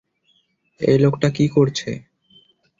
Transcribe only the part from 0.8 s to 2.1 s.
এই লোকটা কী করছে?